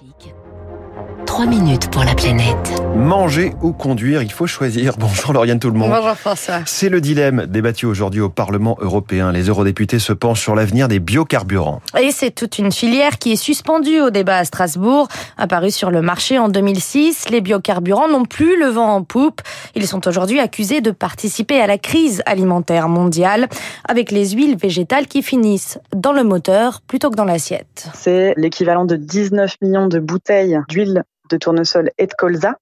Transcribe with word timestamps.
Classique. 0.00 0.59
3 1.26 1.46
minutes 1.46 1.90
pour 1.90 2.04
la 2.04 2.14
planète. 2.14 2.82
Manger 2.96 3.54
ou 3.62 3.72
conduire, 3.72 4.22
il 4.22 4.32
faut 4.32 4.46
choisir. 4.46 4.94
Bonjour 4.98 5.32
Lauriane 5.32 5.58
tout 5.58 5.70
le 5.70 5.78
monde. 5.78 5.90
Bonjour 5.90 6.16
François. 6.16 6.60
C'est 6.66 6.88
le 6.88 7.00
dilemme 7.00 7.46
débattu 7.46 7.86
aujourd'hui 7.86 8.20
au 8.20 8.28
Parlement 8.28 8.76
européen. 8.80 9.32
Les 9.32 9.44
eurodéputés 9.44 9.98
se 9.98 10.12
penchent 10.12 10.40
sur 10.40 10.54
l'avenir 10.54 10.88
des 10.88 10.98
biocarburants. 10.98 11.80
Et 12.00 12.10
c'est 12.10 12.32
toute 12.32 12.58
une 12.58 12.72
filière 12.72 13.18
qui 13.18 13.32
est 13.32 13.36
suspendue 13.36 14.00
au 14.00 14.10
débat 14.10 14.38
à 14.38 14.44
Strasbourg. 14.44 15.08
Apparu 15.38 15.70
sur 15.70 15.90
le 15.90 16.02
marché 16.02 16.38
en 16.38 16.48
2006, 16.48 17.30
les 17.30 17.40
biocarburants 17.40 18.08
n'ont 18.08 18.24
plus 18.24 18.58
le 18.58 18.66
vent 18.66 18.94
en 18.94 19.02
poupe. 19.02 19.40
Ils 19.74 19.86
sont 19.86 20.06
aujourd'hui 20.08 20.40
accusés 20.40 20.80
de 20.80 20.90
participer 20.90 21.60
à 21.60 21.66
la 21.66 21.78
crise 21.78 22.22
alimentaire 22.26 22.88
mondiale 22.88 23.48
avec 23.88 24.10
les 24.10 24.30
huiles 24.30 24.56
végétales 24.56 25.06
qui 25.06 25.22
finissent 25.22 25.78
dans 25.94 26.12
le 26.12 26.24
moteur 26.24 26.80
plutôt 26.80 27.10
que 27.10 27.16
dans 27.16 27.24
l'assiette. 27.24 27.88
C'est 27.94 28.34
l'équivalent 28.36 28.84
de 28.84 28.96
19 28.96 29.56
millions 29.62 29.86
de 29.86 29.98
bouteilles 30.00 30.58
d'huile 30.68 30.89
de 31.30 31.36
tournesol 31.36 31.90
et 31.98 32.06
de 32.06 32.14
colza 32.14 32.56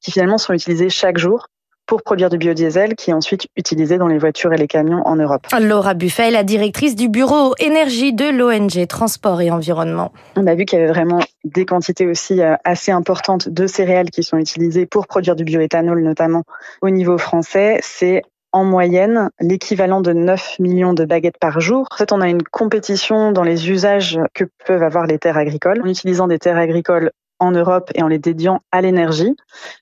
qui 0.00 0.12
finalement 0.12 0.38
sont 0.38 0.52
utilisées 0.52 0.90
chaque 0.90 1.18
jour 1.18 1.48
pour 1.88 2.02
produire 2.02 2.28
du 2.28 2.36
biodiesel 2.36 2.94
qui 2.94 3.10
est 3.10 3.14
ensuite 3.14 3.46
utilisé 3.56 3.96
dans 3.96 4.06
les 4.06 4.18
voitures 4.18 4.52
et 4.52 4.58
les 4.58 4.68
camions 4.68 5.02
en 5.06 5.16
Europe. 5.16 5.46
Laura 5.58 5.94
Buffet, 5.94 6.30
la 6.30 6.44
directrice 6.44 6.94
du 6.94 7.08
bureau 7.08 7.54
énergie 7.58 8.12
de 8.12 8.26
l'ONG 8.28 8.86
Transport 8.86 9.40
et 9.40 9.50
Environnement. 9.50 10.12
On 10.36 10.46
a 10.46 10.54
vu 10.54 10.66
qu'il 10.66 10.78
y 10.78 10.82
avait 10.82 10.92
vraiment 10.92 11.20
des 11.44 11.64
quantités 11.64 12.06
aussi 12.06 12.42
euh, 12.42 12.56
assez 12.64 12.92
importantes 12.92 13.48
de 13.48 13.66
céréales 13.66 14.10
qui 14.10 14.22
sont 14.22 14.36
utilisées 14.36 14.84
pour 14.84 15.06
produire 15.06 15.34
du 15.34 15.44
bioéthanol 15.44 16.02
notamment 16.02 16.44
au 16.82 16.90
niveau 16.90 17.16
français. 17.16 17.78
C'est 17.80 18.22
en 18.52 18.64
moyenne 18.64 19.30
l'équivalent 19.40 20.02
de 20.02 20.12
9 20.12 20.58
millions 20.58 20.92
de 20.92 21.06
baguettes 21.06 21.38
par 21.38 21.60
jour. 21.60 21.86
En 21.90 21.96
fait, 21.96 22.12
on 22.12 22.20
a 22.20 22.28
une 22.28 22.42
compétition 22.42 23.32
dans 23.32 23.42
les 23.42 23.70
usages 23.70 24.20
que 24.34 24.44
peuvent 24.66 24.82
avoir 24.82 25.06
les 25.06 25.18
terres 25.18 25.36
agricoles. 25.38 25.80
En 25.82 25.88
utilisant 25.88 26.28
des 26.28 26.38
terres 26.38 26.56
agricoles 26.58 27.12
en 27.38 27.50
Europe 27.50 27.90
et 27.94 28.02
en 28.02 28.08
les 28.08 28.18
dédiant 28.18 28.60
à 28.72 28.80
l'énergie. 28.80 29.36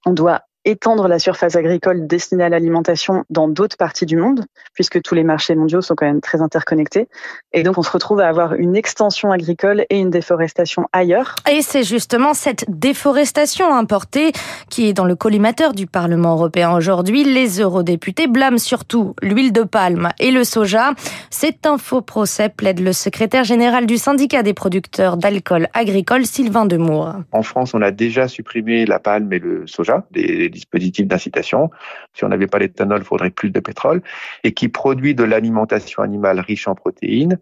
On 0.05 0.13
doit 0.13 0.43
étendre 0.67 1.09
la 1.09 1.19
surface 1.19 1.57
agricole 1.57 2.07
destinée 2.07 2.45
à 2.45 2.49
l'alimentation 2.49 3.25
dans 3.31 3.49
d'autres 3.49 3.77
parties 3.77 4.05
du 4.05 4.17
monde, 4.17 4.45
puisque 4.75 5.01
tous 5.01 5.15
les 5.15 5.23
marchés 5.23 5.55
mondiaux 5.55 5.81
sont 5.81 5.95
quand 5.95 6.07
même 6.07 6.21
très 6.21 6.43
interconnectés. 6.43 7.09
Et 7.53 7.63
donc, 7.63 7.79
on 7.79 7.83
se 7.83 7.91
retrouve 7.91 8.21
à 8.21 8.29
avoir 8.29 8.55
une 8.55 8.77
extension 8.77 9.31
agricole 9.31 9.87
et 9.89 9.99
une 9.99 10.11
déforestation 10.11 10.87
ailleurs. 10.93 11.37
Et 11.51 11.63
c'est 11.63 11.85
justement 11.85 12.35
cette 12.35 12.65
déforestation 12.69 13.73
importée 13.73 14.33
qui 14.69 14.89
est 14.89 14.93
dans 14.93 15.05
le 15.05 15.15
collimateur 15.15 15.73
du 15.73 15.87
Parlement 15.87 16.33
européen 16.33 16.75
aujourd'hui. 16.75 17.23
Les 17.23 17.61
eurodéputés 17.61 18.27
blâment 18.27 18.59
surtout 18.59 19.15
l'huile 19.23 19.53
de 19.53 19.63
palme 19.63 20.11
et 20.19 20.33
le 20.33 20.43
soja. 20.43 20.95
C'est 21.31 21.65
un 21.67 21.79
faux 21.79 22.03
procès, 22.03 22.49
plaide 22.49 22.81
le 22.81 22.93
secrétaire 22.93 23.45
général 23.45 23.87
du 23.87 23.99
syndicat 23.99 24.43
des 24.43 24.55
producteurs 24.55 25.17
d'alcool 25.17 25.69
agricole, 25.75 26.27
Sylvain 26.27 26.67
Demour. 26.67 27.13
En 27.31 27.43
France, 27.43 27.73
on 27.75 27.83
a 27.83 27.93
déjà 27.93 28.27
supprimé 28.27 28.85
la 28.85 28.99
palme 28.99 29.33
et 29.33 29.39
le 29.39 29.67
soja, 29.67 30.05
des 30.11 30.51
dispositif 30.57 31.07
d'incitation. 31.07 31.71
Si 32.15 32.25
on 32.25 32.29
n'avait 32.29 32.47
pas 32.47 32.59
l'éthanol, 32.59 33.01
il 33.01 33.05
faudrait 33.05 33.31
plus 33.31 33.51
de 33.51 33.61
pétrole. 33.61 34.03
Et 34.45 34.53
qui 34.53 34.69
produit 34.69 35.15
de 35.15 35.25
l'alimentation 35.25 36.03
animale 36.03 36.41
riche 36.41 36.69
en 36.69 36.75
protéines 36.75 37.39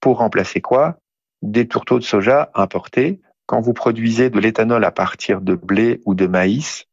pour 0.00 0.18
remplacer 0.18 0.60
quoi? 0.60 0.98
Des 1.42 1.68
tourteaux 1.68 1.98
de 1.98 2.04
soja 2.04 2.50
importés. 2.54 3.20
Quand 3.46 3.60
vous 3.60 3.72
produisez 3.72 4.30
de 4.30 4.38
l'éthanol 4.40 4.84
à 4.84 4.90
partir 4.90 5.40
de 5.40 5.54
blé 5.54 6.00
ou 6.04 6.14
de 6.14 6.26
maïs, 6.26 6.87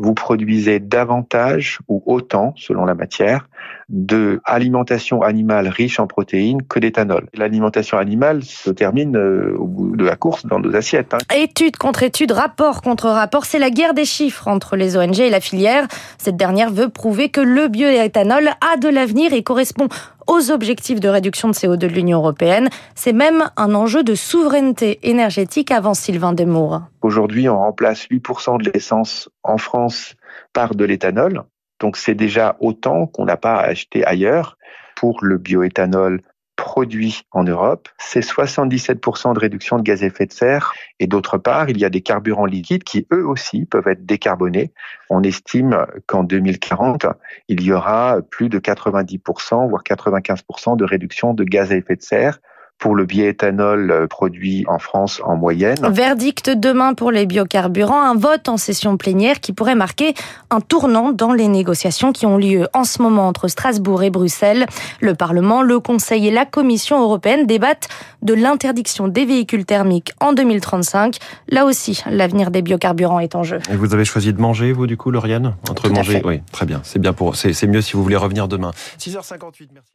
vous 0.00 0.14
produisez 0.14 0.80
davantage 0.80 1.78
ou 1.86 2.02
autant, 2.06 2.54
selon 2.56 2.86
la 2.86 2.94
matière, 2.94 3.48
de 3.90 4.40
alimentation 4.46 5.20
animale 5.20 5.68
riche 5.68 6.00
en 6.00 6.06
protéines 6.06 6.62
que 6.62 6.78
d'éthanol. 6.78 7.28
L'alimentation 7.34 7.98
animale 7.98 8.42
se 8.42 8.70
termine 8.70 9.16
euh, 9.16 9.54
au 9.58 9.66
bout 9.66 9.96
de 9.96 10.04
la 10.04 10.16
course 10.16 10.46
dans 10.46 10.58
nos 10.58 10.74
assiettes. 10.74 11.12
Hein. 11.12 11.18
Étude 11.36 11.76
contre 11.76 12.02
étude, 12.02 12.32
rapport 12.32 12.80
contre 12.80 13.08
rapport, 13.08 13.44
c'est 13.44 13.58
la 13.58 13.70
guerre 13.70 13.92
des 13.92 14.06
chiffres 14.06 14.48
entre 14.48 14.74
les 14.74 14.96
ONG 14.96 15.20
et 15.20 15.28
la 15.28 15.40
filière. 15.40 15.86
Cette 16.16 16.36
dernière 16.36 16.70
veut 16.70 16.88
prouver 16.88 17.28
que 17.28 17.42
le 17.42 17.68
bioéthanol 17.68 18.48
a 18.48 18.76
de 18.78 18.88
l'avenir 18.88 19.34
et 19.34 19.42
correspond 19.42 19.88
aux 20.30 20.52
objectifs 20.52 21.00
de 21.00 21.08
réduction 21.08 21.48
de 21.48 21.54
CO2 21.54 21.76
de 21.76 21.86
l'Union 21.88 22.18
européenne. 22.18 22.68
C'est 22.94 23.12
même 23.12 23.50
un 23.56 23.74
enjeu 23.74 24.04
de 24.04 24.14
souveraineté 24.14 25.00
énergétique 25.02 25.72
avant 25.72 25.92
Sylvain 25.92 26.32
Demour. 26.32 26.82
Aujourd'hui, 27.02 27.48
on 27.48 27.58
remplace 27.58 28.06
8% 28.06 28.62
de 28.62 28.70
l'essence 28.70 29.28
en 29.42 29.58
France 29.58 30.14
par 30.52 30.76
de 30.76 30.84
l'éthanol. 30.84 31.42
Donc 31.80 31.96
c'est 31.96 32.14
déjà 32.14 32.56
autant 32.60 33.06
qu'on 33.06 33.24
n'a 33.24 33.36
pas 33.36 33.56
à 33.56 33.62
acheter 33.62 34.04
ailleurs. 34.06 34.56
Pour 34.94 35.24
le 35.24 35.36
bioéthanol, 35.36 36.20
produit 36.60 37.22
en 37.32 37.42
Europe, 37.42 37.88
c'est 37.98 38.20
77% 38.20 39.32
de 39.34 39.38
réduction 39.38 39.78
de 39.78 39.82
gaz 39.82 40.02
à 40.02 40.06
effet 40.06 40.26
de 40.26 40.32
serre. 40.32 40.74
Et 40.98 41.06
d'autre 41.06 41.38
part, 41.38 41.70
il 41.70 41.78
y 41.78 41.86
a 41.86 41.90
des 41.90 42.02
carburants 42.02 42.44
liquides 42.44 42.84
qui, 42.84 43.06
eux 43.12 43.26
aussi, 43.26 43.64
peuvent 43.64 43.88
être 43.88 44.04
décarbonés. 44.04 44.70
On 45.08 45.22
estime 45.22 45.86
qu'en 46.06 46.22
2040, 46.22 47.06
il 47.48 47.62
y 47.62 47.72
aura 47.72 48.18
plus 48.30 48.50
de 48.50 48.58
90%, 48.58 49.70
voire 49.70 49.82
95% 49.82 50.76
de 50.76 50.84
réduction 50.84 51.32
de 51.32 51.44
gaz 51.44 51.72
à 51.72 51.76
effet 51.76 51.96
de 51.96 52.02
serre 52.02 52.40
pour 52.80 52.96
le 52.96 53.04
bioéthanol 53.04 53.90
euh, 53.90 54.06
produit 54.06 54.64
en 54.66 54.78
France 54.78 55.20
en 55.24 55.36
moyenne. 55.36 55.86
Verdict 55.92 56.50
demain 56.50 56.94
pour 56.94 57.12
les 57.12 57.26
biocarburants, 57.26 58.00
un 58.00 58.16
vote 58.16 58.48
en 58.48 58.56
session 58.56 58.96
plénière 58.96 59.38
qui 59.40 59.52
pourrait 59.52 59.74
marquer 59.74 60.14
un 60.50 60.60
tournant 60.60 61.12
dans 61.12 61.32
les 61.32 61.46
négociations 61.46 62.12
qui 62.12 62.26
ont 62.26 62.38
lieu 62.38 62.66
en 62.72 62.84
ce 62.84 63.02
moment 63.02 63.28
entre 63.28 63.48
Strasbourg 63.48 64.02
et 64.02 64.10
Bruxelles. 64.10 64.66
Le 65.00 65.14
Parlement, 65.14 65.62
le 65.62 65.78
Conseil 65.78 66.26
et 66.26 66.30
la 66.30 66.46
Commission 66.46 67.00
européenne 67.00 67.46
débattent 67.46 67.88
de 68.22 68.34
l'interdiction 68.34 69.08
des 69.08 69.26
véhicules 69.26 69.66
thermiques 69.66 70.12
en 70.20 70.32
2035. 70.32 71.18
Là 71.48 71.66
aussi, 71.66 72.02
l'avenir 72.10 72.50
des 72.50 72.62
biocarburants 72.62 73.20
est 73.20 73.34
en 73.34 73.42
jeu. 73.42 73.58
Et 73.70 73.76
vous 73.76 73.92
avez 73.94 74.04
choisi 74.04 74.32
de 74.32 74.40
manger, 74.40 74.72
vous, 74.72 74.86
du 74.86 74.96
coup, 74.96 75.10
Lauriane? 75.10 75.54
Entre 75.68 75.88
Tout 75.88 75.94
manger, 75.94 76.22
oui, 76.24 76.40
très 76.50 76.64
bien. 76.66 76.80
C'est 76.82 76.98
bien 76.98 77.12
pour, 77.12 77.36
c'est 77.36 77.66
mieux 77.66 77.82
si 77.82 77.92
vous 77.92 78.02
voulez 78.02 78.16
revenir 78.16 78.48
demain. 78.48 78.72
6h58, 78.98 79.68
merci. 79.74 79.92